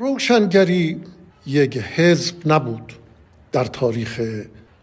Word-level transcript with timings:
روشنگری 0.00 1.00
یک 1.46 1.78
حزب 1.78 2.34
نبود 2.46 2.92
در 3.52 3.64
تاریخ 3.64 4.20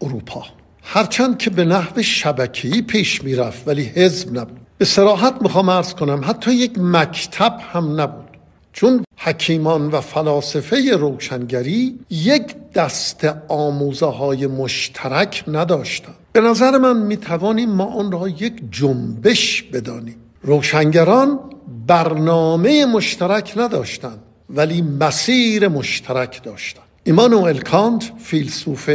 اروپا. 0.02 0.44
هرچند 0.82 1.38
که 1.38 1.50
به 1.50 1.64
نحو 1.64 2.02
شبکه‌ای 2.02 2.82
پیش 2.82 3.24
می‌رفت 3.24 3.68
ولی 3.68 3.82
حزب 3.82 4.38
نبود. 4.38 4.60
به 4.78 4.84
سراحت 4.84 5.34
می‌خوام 5.42 5.68
ارز 5.68 5.94
کنم 5.94 6.20
حتی 6.24 6.52
یک 6.52 6.78
مکتب 6.78 7.58
هم 7.72 8.00
نبود. 8.00 8.28
چون 8.72 9.04
حکیمان 9.16 9.88
و 9.88 10.00
فلاسفه 10.00 10.96
روشنگری 10.96 11.98
یک 12.10 12.72
دست 12.74 13.24
آموزه 13.48 14.06
های 14.06 14.46
مشترک 14.46 15.44
نداشتند. 15.48 16.14
به 16.32 16.40
نظر 16.40 16.78
من 16.78 17.02
می‌توانیم 17.02 17.70
ما 17.70 17.84
آن 17.84 18.12
را 18.12 18.28
یک 18.28 18.62
جنبش 18.70 19.62
بدانیم. 19.62 20.16
روشنگران 20.42 21.40
برنامه 21.86 22.86
مشترک 22.86 23.52
نداشتند. 23.56 24.18
ولی 24.50 24.82
مسیر 24.82 25.68
مشترک 25.68 26.42
داشتند 26.42 26.84
ایمانوئل 27.04 27.58
کانت 27.58 28.12
فیلسوف 28.18 28.90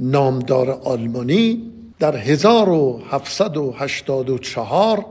نامدار 0.00 0.70
آلمانی 0.70 1.62
در 1.98 2.16
1784 2.16 5.06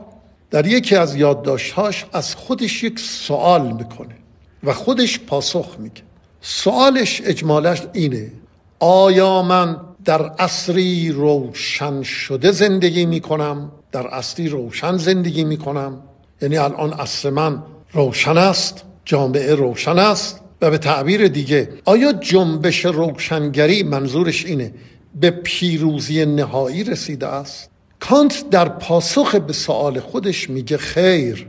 در 0.52 0.68
یکی 0.68 0.96
از 0.96 1.16
یادداشتهاش 1.16 2.06
از 2.14 2.36
خودش 2.36 2.84
یک 2.84 3.00
سوال 3.00 3.72
می‌کنه 3.72 4.16
و 4.64 4.74
خودش 4.74 5.20
پاسخ 5.20 5.76
میگه. 5.80 6.02
سوالش 6.42 7.22
اجمالش 7.26 7.82
اینه 7.94 8.32
آیا 8.80 9.42
من 9.42 9.78
در 10.06 10.22
عصری 10.22 11.12
روشن 11.12 12.04
شده 12.04 12.52
زندگی 12.52 13.06
می‌کنم؟ 13.06 13.72
در 13.92 14.08
عصری 14.08 14.50
روشن 14.50 14.98
زندگی 14.98 15.44
می‌کنم؟ 15.44 16.02
یعنی 16.42 16.58
الان 16.58 16.94
عصر 16.94 17.30
من 17.30 17.64
روشن 17.94 18.38
است؟ 18.38 18.84
جامعه 19.10 19.56
روشن 19.56 20.00
است 20.00 20.40
و 20.62 20.72
به 20.72 20.78
تعبیر 20.78 21.28
دیگه 21.28 21.70
آیا 21.86 22.14
جنبش 22.14 22.86
روشنگری 22.86 23.84
منظورش 23.84 24.46
اینه 24.46 24.74
به 25.20 25.32
پیروزی 25.32 26.26
نهایی 26.26 26.84
رسیده 26.84 27.28
است؟ 27.28 27.70
کانت 28.00 28.50
در 28.50 28.70
پاسخ 28.70 29.36
به 29.36 29.54
سوال 29.54 30.00
خودش 30.00 30.50
میگه 30.50 30.78
خیر. 30.78 31.48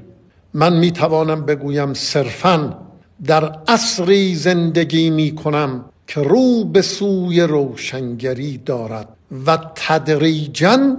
من 0.54 0.76
می‌توانم 0.78 1.46
بگویم 1.46 1.94
صرفا 1.94 2.78
در 3.24 3.52
عصری 3.68 4.34
زندگی 4.34 5.10
می‌کنم 5.10 5.84
که 6.06 6.20
رو 6.20 6.64
به 6.64 6.82
سوی 6.82 7.40
روشنگری 7.40 8.58
دارد 8.58 9.08
و 9.46 9.58
تدریجا 9.74 10.96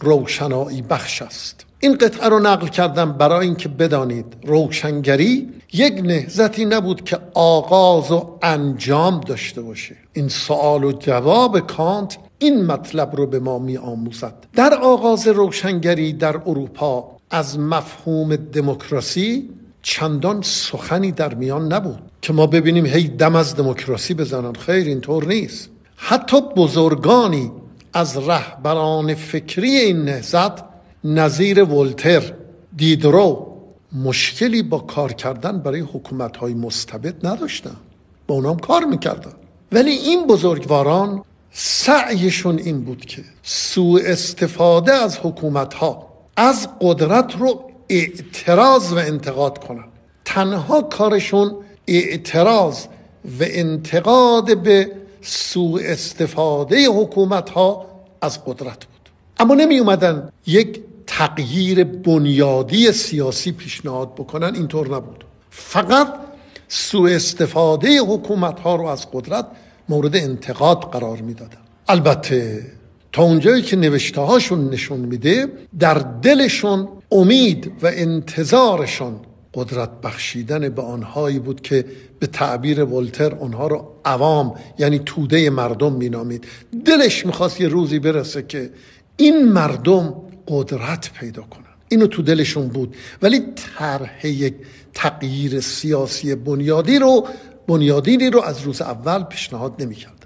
روشنایی 0.00 0.82
بخش 0.82 1.22
است. 1.22 1.66
این 1.84 1.94
قطعه 1.94 2.28
رو 2.28 2.38
نقل 2.38 2.66
کردم 2.66 3.12
برای 3.12 3.46
اینکه 3.46 3.68
بدانید 3.68 4.26
روشنگری 4.46 5.48
یک 5.72 6.00
نهزتی 6.04 6.64
نبود 6.64 7.04
که 7.04 7.18
آغاز 7.34 8.10
و 8.10 8.38
انجام 8.42 9.20
داشته 9.20 9.62
باشه. 9.62 9.96
این 10.12 10.28
سوال 10.28 10.84
و 10.84 10.92
جواب 10.92 11.60
کانت 11.60 12.18
این 12.38 12.64
مطلب 12.64 13.16
رو 13.16 13.26
به 13.26 13.38
ما 13.38 13.58
می 13.58 13.76
آموزد 13.76 14.34
در 14.54 14.74
آغاز 14.74 15.28
روشنگری 15.28 16.12
در 16.12 16.36
اروپا 16.36 17.16
از 17.30 17.58
مفهوم 17.58 18.36
دموکراسی 18.36 19.50
چندان 19.82 20.42
سخنی 20.42 21.12
در 21.12 21.34
میان 21.34 21.72
نبود 21.72 22.02
که 22.22 22.32
ما 22.32 22.46
ببینیم 22.46 22.86
هی 22.86 23.08
دم 23.08 23.36
از 23.36 23.56
دموکراسی 23.56 24.14
بزنن. 24.14 24.52
خیر 24.52 24.86
اینطور 24.86 25.26
نیست. 25.26 25.70
حتی 25.96 26.40
بزرگانی 26.56 27.52
از 27.92 28.16
رهبران 28.28 29.14
فکری 29.14 29.70
این 29.70 30.04
نهزت 30.04 30.71
نظیر 31.04 31.64
ولتر 31.64 32.34
دیدرو 32.76 33.52
مشکلی 33.92 34.62
با 34.62 34.78
کار 34.78 35.12
کردن 35.12 35.58
برای 35.58 35.80
حکومت 35.80 36.36
های 36.36 36.54
مستبد 36.54 37.26
نداشتن. 37.26 37.76
با 38.26 38.34
اونام 38.34 38.58
کار 38.58 38.84
می‌کردن. 38.84 39.32
ولی 39.72 39.90
این 39.90 40.26
بزرگواران 40.26 41.22
سعیشون 41.50 42.58
این 42.58 42.80
بود 42.80 43.06
که 43.06 43.22
سوء 43.42 44.00
استفاده 44.04 44.92
از 44.92 45.18
حکومت 45.18 45.74
ها 45.74 46.08
از 46.36 46.68
قدرت 46.80 47.36
رو 47.38 47.70
اعتراض 47.88 48.92
و 48.92 48.96
انتقاد 48.96 49.58
کنن. 49.58 49.84
تنها 50.24 50.82
کارشون 50.82 51.56
اعتراض 51.86 52.84
و 53.24 53.40
انتقاد 53.40 54.62
به 54.62 54.92
سوء 55.22 55.80
استفاده 55.84 56.88
حکومت 56.88 57.50
ها 57.50 57.86
از 58.20 58.44
قدرت 58.44 58.84
بود. 58.84 59.08
اما 59.38 59.54
نمی 59.54 59.78
اومدن 59.78 60.32
یک 60.46 60.80
تغییر 61.18 61.84
بنیادی 61.84 62.92
سیاسی 62.92 63.52
پیشنهاد 63.52 64.14
بکنن 64.14 64.54
اینطور 64.54 64.96
نبود. 64.96 65.24
فقط 65.50 66.14
سوء 66.68 67.10
استفاده 67.10 68.00
حکومت 68.00 68.60
ها 68.60 68.76
رو 68.76 68.86
از 68.86 69.06
قدرت 69.12 69.46
مورد 69.88 70.16
انتقاد 70.16 70.78
قرار 70.78 71.18
می‌دادن. 71.18 71.58
البته 71.88 72.66
تا 73.12 73.22
اونجایی 73.22 73.62
که 73.62 73.76
نوشته 73.76 74.20
هاشون 74.20 74.70
نشون 74.70 75.00
میده 75.00 75.46
در 75.78 75.94
دلشون 76.22 76.88
امید 77.12 77.72
و 77.82 77.86
انتظارشون 77.94 79.14
قدرت 79.54 79.90
بخشیدن 80.00 80.68
به 80.68 80.82
آنهایی 80.82 81.38
بود 81.38 81.60
که 81.60 81.84
به 82.18 82.26
تعبیر 82.26 82.84
ولتر 82.84 83.34
آنها 83.34 83.66
رو 83.66 83.88
عوام 84.04 84.54
یعنی 84.78 84.98
توده 84.98 85.50
مردم 85.50 85.92
مینامید. 85.92 86.44
دلش 86.84 87.26
می‌خواست 87.26 87.60
یه 87.60 87.68
روزی 87.68 87.98
برسه 87.98 88.42
که 88.42 88.70
این 89.16 89.48
مردم 89.48 90.14
قدرت 90.48 91.10
پیدا 91.12 91.42
کنن. 91.42 91.64
اینو 91.88 92.06
تو 92.06 92.22
دلشون 92.22 92.68
بود. 92.68 92.96
ولی 93.22 93.40
طرح 93.54 94.26
یک 94.26 94.54
تغییر 94.94 95.60
سیاسی 95.60 96.34
بنیادی 96.34 96.98
رو 96.98 97.26
بنیادینی 97.68 98.30
رو 98.30 98.42
از 98.42 98.60
روز 98.60 98.82
اول 98.82 99.22
پیشنهاد 99.22 99.82
نمی‌کردن. 99.82 100.16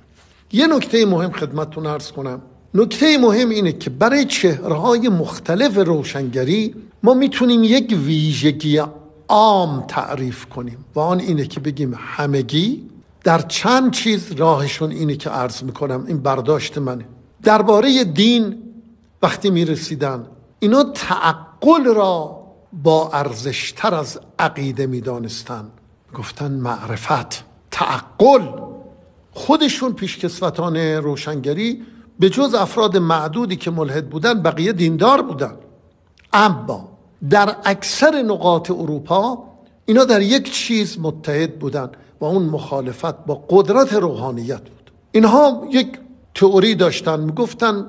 یه 0.53 0.66
نکته 0.66 1.06
مهم 1.06 1.32
خدمتتون 1.32 1.87
ارز 1.87 2.10
کنم. 2.12 2.43
نکته 2.75 3.19
مهم 3.19 3.49
اینه 3.49 3.72
که 3.72 3.91
برای 3.91 4.25
چهرهای 4.25 5.09
مختلف 5.09 5.76
روشنگری 5.76 6.75
ما 7.03 7.15
می‌تونیم 7.15 7.65
یک 7.65 7.99
ویژگی 8.05 8.81
عام 9.28 9.84
تعریف 9.88 10.47
کنیم. 10.47 10.84
و 10.94 11.00
آن 11.00 11.21
اینه 11.21 11.47
که 11.47 11.60
بگیم 11.60 11.94
همگی 11.99 12.82
در 13.25 13.43
چند 13.43 13.91
چیز 13.91 14.32
راهشون 14.32 14.91
اینه 14.91 15.16
که 15.16 15.31
عرض 15.31 15.62
می‌کنم. 15.62 16.05
این 16.09 16.19
برداشت 16.19 16.78
منه. 16.78 17.05
درباره 17.43 18.05
دین 18.05 18.62
وقتی 19.26 19.50
می‌رسیدن 19.50 20.26
اینا 20.59 20.82
تعقل 20.82 21.84
را 21.84 22.42
با 22.72 23.10
ارزشتر 23.12 23.94
از 23.94 24.20
عقیده 24.38 24.87
می‌دانستن. 24.87 25.64
گفتن 26.14 26.53
معرفت 26.53 27.44
تعقل. 27.70 28.42
خودشون 29.32 29.92
پیشکسوتان 29.92 30.76
روشنگری 30.76 31.82
به 32.20 32.31
جز 32.31 32.54
افراد 32.54 32.97
معدودی 32.97 33.56
که 33.56 33.70
ملحد 33.70 34.10
بودن 34.10 34.42
بقیه 34.42 34.72
دیندار 34.72 35.22
بودن. 35.22 35.56
اما 36.32 36.88
در 37.31 37.56
اکثر 37.64 38.22
نقاط 38.22 38.70
اروپا 38.70 39.44
اینا 39.87 40.04
در 40.04 40.22
یک 40.22 40.53
چیز 40.53 40.98
متحد 41.00 41.58
بودن 41.58 41.91
و 42.20 42.25
اون 42.25 42.43
مخالفت 42.43 43.26
با 43.26 43.44
قدرت 43.48 43.93
روحانیت 43.93 44.60
بود. 44.60 44.91
اینها 45.12 45.66
یک 45.70 45.98
تئوری 46.34 46.75
داشتن 46.75 47.20
می‌گفتن 47.20 47.88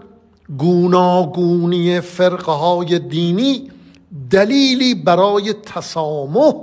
گوناگونی 0.57 2.01
فرقه 2.01 2.51
های 2.51 2.99
دینی 2.99 3.71
دلیلی 4.31 4.95
برای 4.95 5.53
تسامح 5.53 6.53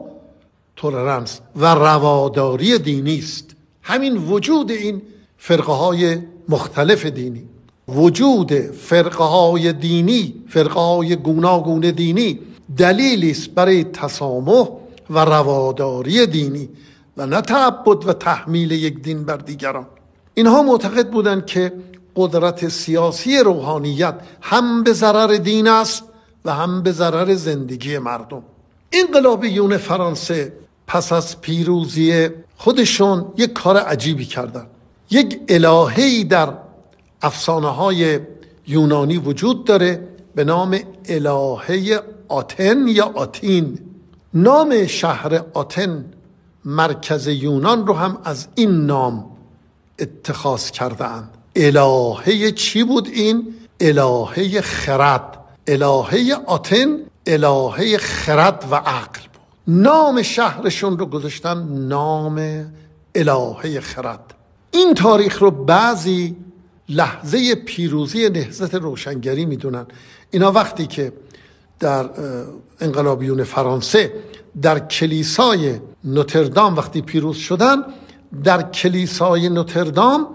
تولرنس 0.77 1.41
و 1.57 1.75
رواداری 1.75 2.79
دینی 2.79 3.19
است. 3.19 3.51
همین 3.83 4.17
وجود 4.17 4.71
این 4.71 5.03
فرقه 5.39 5.73
های 5.73 6.19
مختلف 6.49 7.07
دینی 7.07 7.43
وجود 7.89 8.53
فرقه 8.53 9.25
های 9.25 9.73
دینی 9.73 10.35
فرقه 10.49 10.81
های 10.81 11.17
گوناگون 11.17 11.81
دینی 11.81 12.39
دلیلی 12.77 13.31
است 13.31 13.51
برای 13.51 13.85
تسامح 13.85 14.69
و 15.11 15.19
رواداری 15.25 16.27
دینی 16.27 16.69
و 17.17 17.27
نه 17.27 17.41
تعبد 17.41 18.09
و 18.09 18.13
تحمیل 18.13 18.71
یک 18.71 19.03
دین 19.03 19.25
بر 19.25 19.37
دیگران. 19.37 19.87
اینها 20.35 20.63
معتقد 20.63 21.11
بودند 21.11 21.47
که 21.47 21.73
قدرت 22.17 22.69
سیاسی 22.69 23.39
روحانیت 23.39 24.15
هم 24.41 24.85
به 24.85 24.93
ضرر 24.93 25.37
دین 25.37 25.69
است 25.69 26.03
و 26.45 26.55
هم 26.55 26.83
به 26.83 26.93
ضرر 26.93 27.35
زندگی 27.35 27.99
مردم. 27.99 28.43
انقلابیون 28.93 29.77
فرانسه 29.77 30.53
پس 30.87 31.13
از 31.13 31.41
پیروزی 31.41 32.29
خودشون 32.57 33.33
یک 33.37 33.53
کار 33.53 33.77
عجیبی 33.77 34.25
کردن. 34.25 34.67
یک 35.11 35.41
الههی 35.49 36.25
در 36.25 36.53
افسانه 37.23 37.69
های 37.69 38.21
یونانی 38.67 39.19
وجود 39.19 39.65
داره 39.65 40.09
به 40.35 40.45
نام 40.45 40.79
الهه 41.09 42.01
آتن 42.29 42.89
یا 42.89 43.13
آتین. 43.15 43.79
نام 44.35 44.87
شهر 44.87 45.45
آتن 45.55 46.05
مرکز 46.65 47.27
یونان 47.27 47.87
رو 47.87 47.95
هم 47.95 48.19
از 48.25 48.49
این 48.55 48.87
نام 48.87 49.25
اتخاذ 49.99 50.71
کرده 50.71 51.05
الهه 51.57 52.51
چی 52.51 52.85
بود 52.85 53.09
این؟ 53.09 53.55
الهه 53.81 54.61
خرد. 54.61 55.39
الهه 55.67 56.35
آتن 56.47 56.99
الهه 57.27 57.99
خرد 57.99 58.65
و 58.71 58.75
عقل 58.75 59.21
بود. 59.21 59.75
نام 59.77 60.23
شهرشون 60.23 60.99
رو 60.99 61.07
گذاشتن 61.07 61.69
نام 61.69 62.67
الهه 63.15 63.81
خرد. 63.81 64.35
این 64.71 64.95
تاریخ 64.95 65.43
رو 65.43 65.51
بعضی 65.51 66.37
لحظه 66.89 67.55
پیروزی 67.55 68.29
نهضت 68.29 68.75
روشنگری 68.75 69.45
می‌دونن. 69.45 69.87
اینا 70.31 70.53
وقتی 70.53 70.87
که 70.87 71.13
در 71.81 72.11
انقلابیون 72.81 73.45
فرانسه 73.45 74.13
در 74.63 74.79
کلیسای 74.79 75.81
نوتردام 76.05 76.77
وقتی 76.77 77.03
پیروز 77.03 77.37
شدن 77.37 77.77
در 78.45 78.63
کلیسای 78.63 79.49
نوتردام 79.49 80.29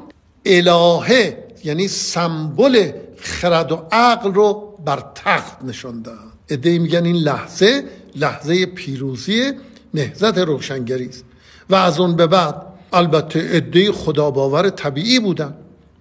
الهه 0.50 1.38
یعنی 1.64 1.88
سمبل 1.88 2.92
خرد 3.18 3.72
و 3.72 3.86
عقل 3.92 4.34
رو 4.34 4.78
بر 4.86 5.04
تخت 5.16 5.64
نشوندن 5.64 6.18
ادهی 6.50 6.80
میگن 6.80 7.06
این 7.06 7.16
لحظه 7.16 7.84
لحظه 8.16 8.66
پیروزی 8.66 9.52
نهضت 9.94 10.38
روشنگری 10.38 11.06
است. 11.06 11.26
و 11.70 11.76
از 11.76 12.00
اون 12.00 12.16
به 12.16 12.28
بعد 12.28 12.56
البته 12.94 13.40
عده 13.40 13.92
خدا 13.92 14.32
باور 14.32 14.70
طبیعی 14.70 15.20
بودن. 15.20 15.54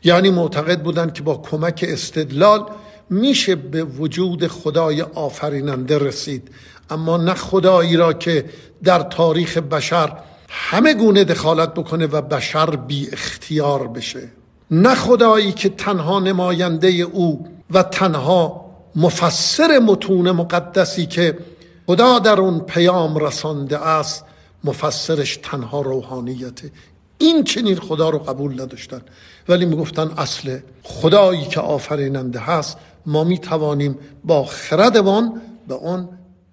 یعنی 0.05 0.31
معتقد 0.31 0.83
بودن 0.83 1.11
که 1.11 1.23
با 1.23 1.37
کمک 1.37 1.85
استدلال 1.89 2.67
میشه 3.11 3.55
به 3.55 3.85
وجود 3.85 4.47
خدای 4.47 5.03
آفریننده 5.03 5.99
رسید. 5.99 6.51
اما 6.91 7.17
نه 7.17 7.35
خدایی 7.35 7.97
را 7.97 8.13
که 8.13 8.45
در 8.85 9.03
تاریخ 9.03 9.59
بشر 9.59 10.13
همه 10.49 10.95
گونه 10.95 11.25
دخالت 11.25 11.75
بکنه 11.75 12.07
و 12.07 12.23
بشر 12.23 12.77
بی 12.77 13.09
اختیار 13.13 13.89
بشه. 13.89 14.29
نه 14.71 14.95
خدایی 14.95 15.53
که 15.53 15.69
تنها 15.69 16.21
نماینده 16.21 16.89
او 16.89 17.47
و 17.71 17.83
تنها 17.83 18.69
مفسر 18.97 19.79
متون 19.79 20.31
مقدسی 20.31 21.07
که 21.07 21.39
خدا 21.87 22.19
در 22.19 22.41
اون 22.41 22.61
پیام 22.61 23.17
رسانده 23.17 23.79
است 23.79 24.25
مفسرش 24.65 25.37
تنها 25.43 25.81
روحانیته 25.81 26.71
این 27.19 27.45
چنین 27.45 27.77
خدا 27.77 28.11
رو 28.11 28.19
قبول 28.19 28.53
نداشتن. 28.53 29.01
ولی 29.49 29.67
می‌گفتن 29.67 30.11
اصل 30.17 30.59
خدایی 30.83 31.45
که 31.45 31.61
آفریننده 31.61 32.39
هست 32.39 32.77
ما 33.07 33.25
می 33.25 33.39
توانیم 33.39 33.99
با 34.25 34.45
خردمان 34.45 35.43
به 35.69 35.75
آن 35.75 36.09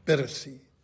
برسیم. 0.06 0.62